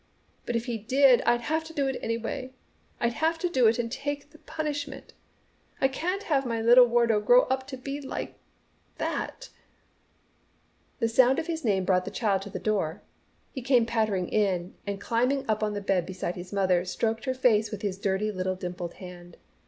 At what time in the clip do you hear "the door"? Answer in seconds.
12.49-13.03